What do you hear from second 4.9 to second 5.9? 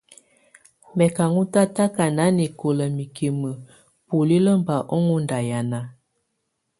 ɔ́n ndahiana.